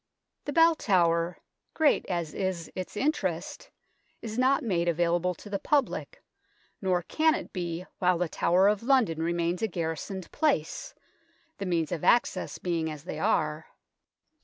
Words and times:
The 0.45 0.51
Bell 0.51 0.71
72 0.73 0.81
THE 0.81 0.87
TOWER 0.93 0.97
OF 0.97 1.27
LONDON 1.27 1.35
Tower, 1.35 1.43
great 1.75 2.05
as 2.07 2.33
is 2.33 2.71
its 2.73 2.97
interest, 2.97 3.69
is 4.23 4.39
not 4.39 4.63
made 4.63 4.87
available 4.87 5.35
to 5.35 5.47
the 5.47 5.59
public, 5.59 6.23
nor 6.81 7.03
can 7.03 7.35
it 7.35 7.53
be 7.53 7.85
while 7.99 8.17
the 8.17 8.27
Tower 8.27 8.67
of 8.67 8.81
London 8.81 9.21
remains 9.21 9.61
a 9.61 9.67
garrisoned 9.67 10.31
place, 10.31 10.95
the 11.59 11.67
means 11.67 11.91
of 11.91 12.03
access 12.03 12.57
being 12.57 12.89
as 12.89 13.03
they 13.03 13.19
are. 13.19 13.67